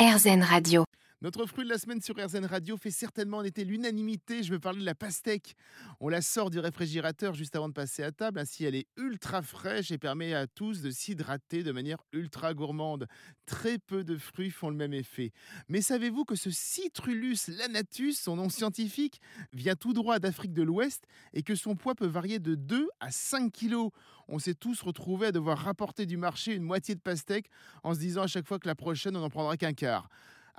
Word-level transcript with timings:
RZN 0.00 0.42
Radio. 0.48 0.84
Notre 1.22 1.44
fruit 1.44 1.64
de 1.64 1.68
la 1.68 1.76
semaine 1.76 2.00
sur 2.00 2.16
RZN 2.16 2.46
Radio 2.46 2.78
fait 2.78 2.90
certainement 2.90 3.38
en 3.38 3.44
été 3.44 3.62
l'unanimité. 3.66 4.42
Je 4.42 4.52
veux 4.52 4.58
parler 4.58 4.80
de 4.80 4.86
la 4.86 4.94
pastèque. 4.94 5.54
On 6.00 6.08
la 6.08 6.22
sort 6.22 6.48
du 6.48 6.58
réfrigérateur 6.58 7.34
juste 7.34 7.54
avant 7.54 7.68
de 7.68 7.74
passer 7.74 8.02
à 8.02 8.10
table. 8.10 8.38
Ainsi, 8.38 8.64
elle 8.64 8.74
est 8.74 8.86
ultra 8.96 9.42
fraîche 9.42 9.90
et 9.90 9.98
permet 9.98 10.32
à 10.32 10.46
tous 10.46 10.80
de 10.80 10.90
s'hydrater 10.90 11.62
de 11.62 11.72
manière 11.72 11.98
ultra 12.14 12.54
gourmande. 12.54 13.06
Très 13.44 13.76
peu 13.76 14.02
de 14.02 14.16
fruits 14.16 14.48
font 14.48 14.70
le 14.70 14.76
même 14.76 14.94
effet. 14.94 15.32
Mais 15.68 15.82
savez-vous 15.82 16.24
que 16.24 16.36
ce 16.36 16.50
Citrulus 16.50 17.48
lanatus, 17.48 18.18
son 18.18 18.36
nom 18.36 18.48
scientifique, 18.48 19.20
vient 19.52 19.76
tout 19.76 19.92
droit 19.92 20.20
d'Afrique 20.20 20.54
de 20.54 20.62
l'Ouest 20.62 21.04
et 21.34 21.42
que 21.42 21.54
son 21.54 21.76
poids 21.76 21.94
peut 21.94 22.06
varier 22.06 22.38
de 22.38 22.54
2 22.54 22.88
à 22.98 23.10
5 23.10 23.52
kilos? 23.52 23.90
On 24.26 24.38
s'est 24.38 24.54
tous 24.54 24.80
retrouvés 24.80 25.26
à 25.26 25.32
devoir 25.32 25.58
rapporter 25.58 26.06
du 26.06 26.16
marché 26.16 26.54
une 26.54 26.62
moitié 26.62 26.94
de 26.94 27.00
pastèque 27.00 27.50
en 27.82 27.92
se 27.92 27.98
disant 27.98 28.22
à 28.22 28.26
chaque 28.26 28.46
fois 28.46 28.58
que 28.58 28.68
la 28.68 28.74
prochaine, 28.74 29.14
on 29.18 29.20
n'en 29.20 29.28
prendra 29.28 29.58
qu'un 29.58 29.74
quart. 29.74 30.08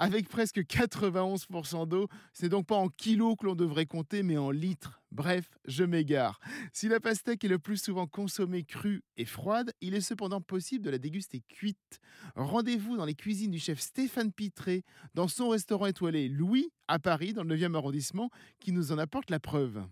Avec 0.03 0.29
presque 0.29 0.57
91% 0.61 1.87
d'eau, 1.87 2.07
c'est 2.33 2.49
donc 2.49 2.65
pas 2.65 2.75
en 2.75 2.89
kilos 2.89 3.35
que 3.39 3.45
l'on 3.45 3.53
devrait 3.53 3.85
compter, 3.85 4.23
mais 4.23 4.35
en 4.35 4.49
litres. 4.49 4.99
Bref, 5.11 5.45
je 5.65 5.83
m'égare. 5.83 6.39
Si 6.73 6.87
la 6.87 6.99
pastèque 6.99 7.43
est 7.43 7.47
le 7.47 7.59
plus 7.59 7.77
souvent 7.77 8.07
consommée 8.07 8.63
crue 8.63 9.03
et 9.17 9.25
froide, 9.25 9.71
il 9.79 9.93
est 9.93 10.01
cependant 10.01 10.41
possible 10.41 10.83
de 10.83 10.89
la 10.89 10.97
déguster 10.97 11.43
cuite. 11.47 11.99
Rendez-vous 12.35 12.97
dans 12.97 13.05
les 13.05 13.13
cuisines 13.13 13.51
du 13.51 13.59
chef 13.59 13.79
Stéphane 13.79 14.31
Pitré, 14.31 14.83
dans 15.13 15.27
son 15.27 15.49
restaurant 15.49 15.85
étoilé 15.85 16.29
Louis, 16.29 16.71
à 16.87 16.97
Paris, 16.97 17.33
dans 17.33 17.43
le 17.43 17.55
9e 17.55 17.75
arrondissement, 17.75 18.31
qui 18.59 18.71
nous 18.71 18.91
en 18.91 18.97
apporte 18.97 19.29
la 19.29 19.39
preuve. 19.39 19.83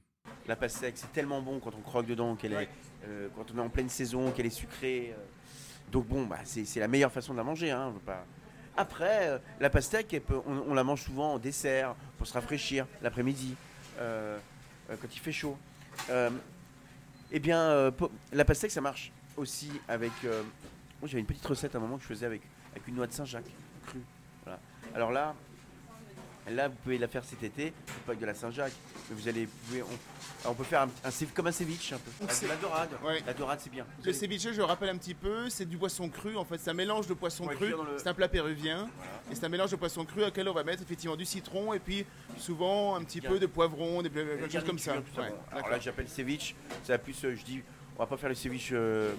La 0.48 0.56
pastèque, 0.56 0.98
c'est 0.98 1.12
tellement 1.12 1.44
bon 1.44 1.60
quand 1.60 1.76
on 1.76 1.82
croque 1.82 2.08
dedans, 2.08 2.36
qu'elle 2.36 2.54
est, 2.54 2.70
euh, 3.06 3.30
quand 3.36 3.52
on 3.54 3.60
est 3.60 3.62
en 3.62 3.70
pleine 3.70 3.90
saison, 3.90 4.32
qu'elle 4.32 4.48
est 4.48 4.50
sucrée. 4.50 5.14
euh. 5.16 5.24
Donc 5.92 6.08
bon, 6.08 6.26
bah, 6.26 6.40
c'est 6.46 6.80
la 6.80 6.88
meilleure 6.88 7.12
façon 7.12 7.34
de 7.34 7.38
la 7.38 7.44
manger. 7.44 7.70
Hein. 7.70 7.94
Après, 8.80 9.28
euh, 9.28 9.40
la 9.60 9.70
pastèque, 9.70 10.24
on, 10.46 10.74
la 10.74 10.86
mange 10.86 11.02
souvent 11.02 11.34
en 11.34 11.38
dessert, 11.38 11.96
pour 12.18 12.26
se 12.26 12.32
rafraîchir 12.32 12.88
l'après-midi, 13.02 13.58
euh, 14.00 14.40
euh, 14.90 14.96
quand 15.02 15.14
il 15.14 15.20
fait 15.20 15.34
chaud. 15.34 15.58
Eh 17.32 17.40
bien, 17.40 17.92
la 18.32 18.46
pastèque, 18.46 18.72
ça 18.72 18.80
marche 18.80 19.12
aussi 19.36 19.70
avec... 19.90 20.14
moi, 20.24 21.04
j'avais 21.04 21.20
une 21.20 21.26
petite 21.26 21.46
recette 21.46 21.76
à 21.76 21.78
un 21.78 21.82
moment 21.82 21.98
que 21.98 22.04
je 22.04 22.08
faisais 22.08 22.26
avec, 22.26 22.42
avec 22.72 22.88
une 22.88 22.96
noix 22.96 23.06
de 23.06 23.12
Saint-Jacques 23.12 23.52
crue. 23.86 24.02
Voilà. 24.46 24.60
Alors 24.96 25.12
là, 25.12 25.36
Là, 26.52 26.68
vous 26.68 26.76
pouvez 26.84 26.98
la 26.98 27.08
faire 27.08 27.24
cet 27.24 27.44
été, 27.44 27.72
pas 28.06 28.12
avec 28.14 28.20
de 28.20 28.26
la 28.26 28.34
Saint-Jacques, 28.34 28.74
vous 29.12 29.28
allez, 29.28 29.46
vous 29.46 29.52
pouvez- 29.68 29.84
on, 29.84 30.50
on 30.50 30.54
peut 30.54 30.64
faire 30.64 30.82
un, 30.84 30.90
un 31.04 31.10
cév- 31.10 31.32
comme 31.34 31.48
un 31.48 31.52
ceviche 31.52 31.94
un 31.94 31.98
peu. 31.98 32.12
Avec 32.24 32.32
c'est- 32.34 32.48
la 32.48 32.56
dorade. 32.56 32.90
Ouais. 33.04 33.22
La 33.26 33.34
dorade, 33.34 33.60
c'est 33.62 33.70
bien. 33.72 33.86
Le 34.04 34.14
ceviche, 34.14 34.42
je 34.52 34.58
le 34.58 34.64
rappelle 34.64 34.90
un 34.90 34.98
petit 34.98 35.14
peu, 35.14 35.50
c'est 35.50 35.66
du 35.66 35.78
poisson 35.78 36.10
cru. 36.10 36.36
En 36.38 36.46
fait, 36.46 36.58
c'est 36.60 36.70
un 36.70 36.74
mélange 36.74 37.08
de 37.08 37.14
poisson 37.14 37.46
Ouais, 37.46 37.56
cru. 37.56 37.70
le- 37.70 37.78
C'est 37.98 38.08
un 38.08 38.14
plat 38.14 38.28
péruvien. 38.30 38.90
Et 39.32 39.36
c'est 39.36 39.44
un 39.46 39.50
mélange 39.50 39.72
de 39.72 39.76
poisson 39.76 40.06
cru 40.06 40.24
auquel 40.24 40.48
on 40.50 40.54
va 40.54 40.64
mettre 40.64 40.82
effectivement 40.82 41.16
du 41.16 41.26
citron 41.26 41.74
et 41.74 41.80
puis 41.80 42.06
souvent 42.38 42.96
un 42.96 43.04
petit 43.04 43.20
Bien. 43.22 43.30
peu 43.30 43.40
de 43.40 43.46
poivron, 43.46 44.02
des 44.02 44.10
quelque 44.10 44.52
chose 44.52 44.64
comme 44.64 44.80
ça. 44.80 44.94
Ouais, 44.96 45.04
bon. 45.18 45.24
Alors 45.52 45.70
là, 45.70 45.80
j'appelle 45.80 46.08
ceviche. 46.10 46.56
Va 46.88 46.98
plus, 46.98 47.24
euh, 47.26 47.36
je 47.36 47.44
dis, 47.44 47.62
on 47.96 48.00
va 48.00 48.08
pas 48.08 48.18
faire 48.18 48.30
le 48.30 48.36
ceviche 48.36 48.70
euh, 48.74 49.14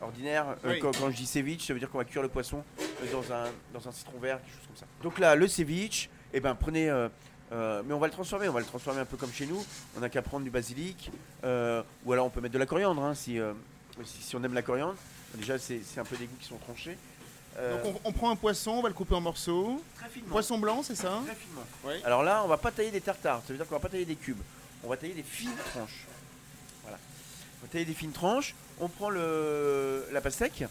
ordinaire. 0.00 0.56
Euh, 0.64 0.76
quand, 0.80 0.90
quand 0.98 1.10
je 1.10 1.16
dis 1.16 1.26
ceviche, 1.26 1.66
ça 1.66 1.72
veut 1.72 1.78
dire 1.78 1.88
qu'on 1.90 1.98
va 1.98 2.04
cuire 2.04 2.22
le 2.22 2.28
poisson 2.28 2.62
euh, 2.80 3.12
dans 3.12 3.32
un, 3.32 3.44
dans 3.72 3.88
un 3.88 3.92
citron 3.92 4.18
vert, 4.18 4.38
quelque 4.42 4.50
chose 4.56 4.66
comme 4.66 4.76
ça. 4.76 4.86
Donc 5.02 5.18
là, 5.18 5.34
le 5.34 5.48
ceviche, 5.48 6.10
eh 6.34 6.40
ben, 6.40 6.54
prenez. 6.54 6.90
euh, 6.90 7.08
euh, 7.52 7.82
mais 7.86 7.94
on 7.94 7.98
va 7.98 8.06
le 8.08 8.12
transformer, 8.12 8.48
on 8.48 8.52
va 8.52 8.60
le 8.60 8.66
transformer 8.66 9.00
un 9.00 9.04
peu 9.04 9.16
comme 9.16 9.32
chez 9.32 9.46
nous. 9.46 9.64
On 9.96 10.00
n'a 10.00 10.08
qu'à 10.08 10.22
prendre 10.22 10.44
du 10.44 10.50
basilic, 10.50 11.10
euh, 11.44 11.82
ou 12.04 12.12
alors 12.12 12.26
on 12.26 12.30
peut 12.30 12.40
mettre 12.40 12.54
de 12.54 12.58
la 12.58 12.66
coriandre 12.66 13.02
hein, 13.02 13.14
si, 13.14 13.38
euh, 13.38 13.52
si, 14.04 14.22
si 14.22 14.36
on 14.36 14.42
aime 14.44 14.54
la 14.54 14.62
coriandre. 14.62 14.96
Déjà, 15.34 15.58
c'est 15.58 15.80
un 15.98 16.04
peu 16.04 16.16
des 16.16 16.26
goûts 16.26 16.36
qui 16.40 16.46
sont 16.48 16.56
tranchés. 16.58 16.96
Donc 17.56 17.94
on, 18.04 18.08
on 18.08 18.12
prend 18.12 18.30
un 18.30 18.36
poisson, 18.36 18.72
on 18.72 18.82
va 18.82 18.88
le 18.88 18.94
couper 18.94 19.14
en 19.14 19.20
morceaux. 19.20 19.80
très 19.96 20.08
finement. 20.08 20.28
Poisson 20.30 20.58
blanc, 20.58 20.82
c'est 20.82 20.96
ça? 20.96 21.20
Très 21.24 21.36
finement. 21.36 21.62
Oui. 21.84 21.94
Alors 22.04 22.24
là, 22.24 22.42
on 22.44 22.48
va 22.48 22.56
pas 22.56 22.72
tailler 22.72 22.90
des 22.90 23.00
tartares, 23.00 23.42
ça 23.46 23.52
veut 23.52 23.56
dire 23.56 23.66
qu'on 23.68 23.76
va 23.76 23.80
pas 23.80 23.88
tailler 23.88 24.04
des 24.04 24.16
cubes. 24.16 24.40
On 24.82 24.88
va 24.88 24.96
tailler 24.96 25.14
des 25.14 25.22
fines 25.22 25.54
tranches. 25.72 26.04
Voilà. 26.82 26.98
On 27.60 27.66
va 27.66 27.70
tailler 27.72 27.84
des 27.84 27.94
fines 27.94 28.10
tranches. 28.12 28.54
On 28.80 28.88
prend 28.88 29.08
le, 29.08 30.04
la 30.10 30.20
pastèque, 30.20 30.64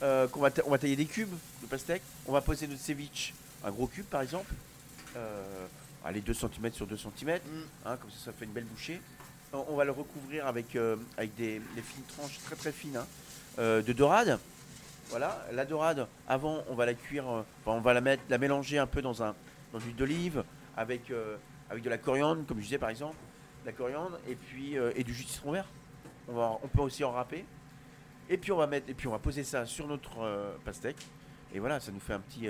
qu'on 0.00 0.40
va, 0.40 0.50
ta- 0.50 0.62
on 0.66 0.70
va 0.70 0.76
tailler 0.78 0.96
des 0.96 1.06
cubes 1.06 1.32
de 1.62 1.66
pastèque. 1.66 2.02
On 2.26 2.32
va 2.32 2.42
poser 2.42 2.66
notre 2.66 2.82
ceviche, 2.82 3.32
un 3.64 3.70
gros 3.70 3.86
cube 3.86 4.04
par 4.04 4.20
exemple. 4.20 4.52
Euh, 5.16 5.66
allez, 6.04 6.20
2 6.20 6.34
cm 6.34 6.72
sur 6.72 6.86
2 6.86 6.96
cm. 6.96 7.38
Mm. 7.38 7.38
comme 7.84 8.10
ça, 8.10 8.26
ça 8.26 8.32
fait 8.32 8.44
une 8.44 8.52
belle 8.52 8.64
bouchée. 8.64 9.00
On, 9.52 9.64
on 9.68 9.76
va 9.76 9.84
le 9.84 9.92
recouvrir 9.92 10.46
avec, 10.46 10.76
euh, 10.76 10.96
avec 11.16 11.34
des, 11.36 11.60
des 11.74 11.82
fines 11.82 12.04
tranches 12.04 12.38
très 12.44 12.56
très 12.56 12.72
fines 12.72 12.96
hein, 12.96 13.06
euh, 13.58 13.82
de 13.82 13.92
dorade. 13.92 14.38
Voilà, 15.10 15.46
la 15.52 15.64
dorade, 15.64 16.06
avant, 16.26 16.64
on 16.68 16.74
va 16.74 16.86
la 16.86 16.94
cuire, 16.94 17.28
euh, 17.28 17.42
enfin, 17.64 17.76
on 17.76 17.80
va 17.80 17.92
la 17.92 18.00
mettre, 18.00 18.22
la 18.28 18.38
mélanger 18.38 18.78
un 18.78 18.86
peu 18.86 19.02
dans 19.02 19.22
un 19.22 19.34
dans 19.72 19.78
l'huile 19.78 19.96
d'olive 19.96 20.44
avec 20.76 21.12
avec 21.68 21.82
de 21.82 21.90
la 21.90 21.98
coriandre, 21.98 22.46
comme 22.46 22.58
je 22.58 22.64
disais 22.64 22.78
par 22.78 22.90
exemple, 22.90 23.16
la 23.66 23.72
coriandre 23.72 24.18
et 24.28 24.36
puis 24.36 24.76
et 24.94 25.02
du 25.02 25.12
jus 25.12 25.24
de 25.24 25.28
citron 25.28 25.52
vert. 25.52 25.66
On 26.28 26.32
va, 26.32 26.58
on 26.62 26.68
peut 26.68 26.80
aussi 26.80 27.02
en 27.02 27.10
râper. 27.10 27.44
Et 28.30 28.38
puis 28.38 28.52
on 28.52 28.56
va 28.56 28.66
mettre, 28.68 28.88
et 28.88 28.94
puis 28.94 29.08
on 29.08 29.10
va 29.10 29.18
poser 29.18 29.42
ça 29.42 29.66
sur 29.66 29.88
notre 29.88 30.56
pastèque. 30.64 31.04
Et 31.52 31.58
voilà, 31.58 31.80
ça 31.80 31.90
nous 31.90 31.98
fait 31.98 32.12
un 32.12 32.20
petit 32.20 32.48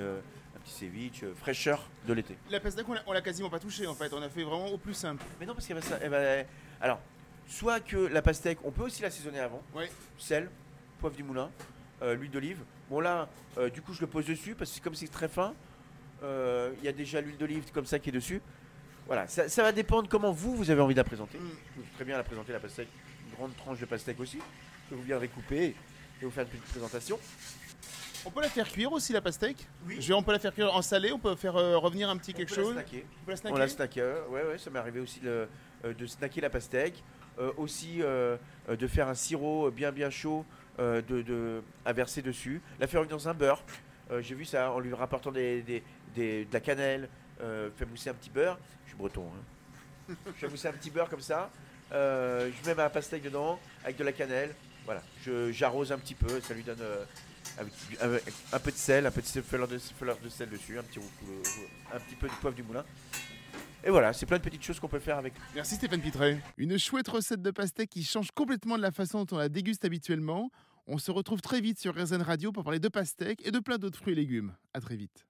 petit 0.65 0.73
ceviche 0.73 1.23
euh, 1.25 1.35
fraîcheur 1.35 1.89
de 2.07 2.13
l'été. 2.13 2.37
La 2.51 2.61
pastèque, 2.61 2.89
on 2.89 2.95
l'a- 2.95 3.05
l'a 3.13 3.21
quasiment 3.23 3.51
pas 3.51 3.59
touchée 3.61 3.87
en 3.87 3.95
fait. 3.95 4.13
On 4.13 4.23
a 4.23 4.29
fait 4.29 4.43
vraiment 4.43 4.67
au 4.69 4.79
plus 4.79 4.95
simple. 4.95 5.23
Mais 5.41 5.47
non, 5.47 5.55
parce 5.55 5.67
qu'elle 5.67 5.77
va, 5.77 5.83
ça- 5.83 5.99
elle 6.03 6.11
va- 6.11 6.45
alors, 6.81 7.01
soit 7.49 7.81
que 7.81 7.97
la 7.97 8.23
pastèque, 8.23 8.59
on 8.65 8.71
peut 8.71 8.83
aussi 8.83 9.03
l'assaisonner 9.03 9.41
avant. 9.41 9.63
Ouais. 9.75 9.91
Sel, 10.19 10.51
poivre 11.01 11.15
du 11.17 11.23
moulin, 11.23 11.51
euh, 12.03 12.15
l'huile 12.15 12.31
d'olive. 12.31 12.59
Bon 12.91 13.01
là, 13.01 13.29
euh, 13.59 13.71
du 13.71 13.81
coup, 13.83 13.93
je 13.93 14.01
le 14.01 14.07
pose 14.07 14.27
dessus 14.27 14.55
parce 14.55 14.73
que 14.79 14.83
comme 14.85 14.95
c'est 14.95 15.09
très 15.09 15.29
fin, 15.29 15.55
euh, 16.23 16.73
il 16.81 16.85
y 16.85 16.89
a 16.89 16.93
déjà 16.93 17.21
l'huile 17.21 17.37
d'olive 17.37 17.65
comme 17.73 17.87
ça 17.87 17.99
qui 17.99 18.09
est 18.09 18.13
dessus. 18.13 18.41
Voilà, 19.07 19.29
ça, 19.29 19.49
ça 19.51 19.63
va 19.63 19.73
dépendre 19.73 20.09
comment 20.09 20.33
vous, 20.33 20.57
vous 20.57 20.71
avez 20.71 20.81
envie 20.81 20.95
de 20.95 21.01
la 21.01 21.05
présenter. 21.05 21.39
Mm. 21.39 21.51
Je 21.77 21.83
peux 21.83 21.87
très 21.97 22.05
bien 22.05 22.17
la 22.17 22.23
présenter 22.25 22.53
la 22.53 22.61
pastèque, 22.61 22.89
une 23.29 23.35
grande 23.37 23.55
tranche 23.57 23.79
de 23.79 23.85
pastèque 23.85 24.19
aussi, 24.21 24.39
que 24.89 24.95
vous 24.95 25.03
viendrez 25.03 25.29
couper 25.29 25.65
et 25.67 26.25
vous 26.25 26.31
faire 26.31 26.45
une 26.45 26.51
petite 26.51 26.65
présentation. 26.65 27.19
On 28.27 28.31
peut 28.31 28.41
la 28.41 28.49
faire 28.49 28.67
cuire 28.71 28.93
aussi 28.93 29.13
la 29.13 29.21
pastèque? 29.21 29.67
Oui. 29.87 29.97
Je 30.01 30.09
vais, 30.09 30.15
on 30.15 30.23
peut 30.23 30.33
la 30.33 30.39
faire 30.39 30.55
cuire 30.55 30.75
en 30.75 30.83
salé, 30.83 31.13
on 31.13 31.19
peut 31.19 31.37
faire 31.37 31.57
euh, 31.57 31.77
revenir 31.79 32.09
un 32.09 32.17
petit 32.17 32.33
quelque 32.33 32.53
On 32.53 32.55
peut 32.55 32.61
la 32.61 32.67
chose? 32.67 32.73
snacker. 32.75 33.05
On 33.23 33.25
peut 33.25 33.31
la 33.33 33.37
snacker 33.37 33.55
On 33.55 33.59
la 33.59 34.05
euh, 34.05 34.27
ouais, 34.29 34.43
ouais, 34.53 34.59
ça 34.59 34.71
m'est 34.71 34.79
arrivé 34.79 35.01
aussi 35.01 35.21
de, 35.21 35.47
euh, 35.85 35.95
de 35.95 36.07
snacker 36.07 36.41
la 36.41 36.51
pastèque. 36.51 37.03
Euh, 37.41 37.51
aussi 37.57 38.01
euh, 38.01 38.37
euh, 38.69 38.77
de 38.77 38.87
faire 38.87 39.09
un 39.09 39.15
sirop 39.15 39.69
bien 39.73 39.91
bien 39.91 40.09
chaud 40.09 40.45
euh, 40.79 41.03
de, 41.03 41.21
de- 41.23 41.63
à 41.85 41.93
verser 41.93 42.23
dessus. 42.23 42.63
La 42.79 42.87
faire 42.87 43.01
revenir 43.01 43.17
dans 43.17 43.29
un 43.29 43.35
beurre. 43.35 43.61
Euh, 44.13 44.23
J'ai 44.23 44.37
vu 44.37 44.45
ça 44.45 44.71
en 44.71 44.79
lui 44.79 44.95
rapportant 44.95 45.33
des, 45.33 45.63
des- 45.63 45.83
des- 46.15 46.45
de 46.45 46.53
la 46.53 46.61
cannelle. 46.61 47.09
Euh, 47.41 47.71
fait 47.77 47.87
mousser 47.87 48.09
un 48.11 48.15
petit 48.15 48.31
beurre. 48.31 48.57
Je 48.85 48.91
suis 48.91 48.97
breton. 48.99 49.27
Hein. 50.09 50.15
je 50.27 50.33
fais 50.37 50.49
mousser 50.49 50.69
un 50.69 50.73
petit 50.73 50.91
beurre 50.91 51.09
comme 51.09 51.21
ça. 51.21 51.51
Euh, 51.93 52.51
je 52.63 52.69
mets 52.69 52.75
ma 52.77 52.89
pastèque 52.89 53.23
dedans 53.23 53.59
avec 53.85 53.97
de 53.97 54.05
la 54.05 54.13
cannelle. 54.13 54.55
Voilà. 54.85 55.03
Je- 55.27 55.51
J'arrose 55.51 55.91
un 55.91 55.99
petit 55.99 56.15
peu. 56.15 56.41
Ça 56.41 56.55
lui 56.55 56.63
donne 56.63 56.81
euh, 56.83 57.05
avec, 57.59 58.23
un 58.53 58.59
peu 58.59 58.71
de 58.71 58.77
sel, 58.77 59.07
un 59.07 59.11
sel- 59.23 59.43
fleur 59.43 59.69
de, 59.69 59.79
fleur 59.79 60.19
de 60.23 60.29
sel 60.29 60.49
dessus, 60.51 60.79
un 60.79 60.83
petit, 60.83 60.99
un 61.93 61.99
petit 62.01 62.17
peu 62.17 62.27
de 62.29 62.33
poivre 62.35 62.57
du 62.57 62.63
moulin. 62.63 62.85
Et 63.87 63.91
voilà, 63.91 64.13
c'est 64.13 64.25
plein 64.27 64.39
de 64.39 64.43
petites 64.43 64.63
choses 64.65 64.81
qu'on 64.81 64.89
peut 64.89 64.99
faire 64.99 65.19
avec. 65.19 65.35
Merci 65.55 65.75
Stéphane 65.75 66.01
Pitré. 66.01 66.39
Une 66.57 66.79
chouette 66.79 67.07
recette 67.09 67.43
de 67.43 67.51
pastèque 67.51 67.91
qui 67.91 68.03
change 68.03 68.31
complètement 68.31 68.77
de 68.77 68.83
la 68.83 68.91
façon 68.91 69.25
dont 69.25 69.37
on 69.37 69.39
la 69.39 69.49
déguste 69.51 69.85
habituellement. 69.85 70.51
On 70.87 70.99
se 70.99 71.11
retrouve 71.11 71.41
très 71.43 71.61
vite 71.61 71.79
sur 71.79 71.95
RZN 71.95 72.23
Radio 72.23 72.51
pour 72.51 72.65
parler 72.65 72.79
de 72.79 72.89
pastèque 72.89 73.47
et 73.47 73.51
de 73.51 73.59
plein 73.59 73.77
d'autres 73.79 73.99
fruits 73.99 74.13
et 74.13 74.17
légumes. 74.17 74.55
À 74.73 74.81
très 74.81 74.97
vite. 74.97 75.23